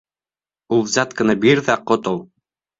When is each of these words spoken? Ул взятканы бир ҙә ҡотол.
Ул 0.77 0.81
взятканы 0.87 1.37
бир 1.45 1.63
ҙә 1.71 1.79
ҡотол. 1.93 2.23